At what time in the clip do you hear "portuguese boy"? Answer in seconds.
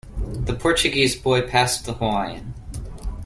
0.55-1.43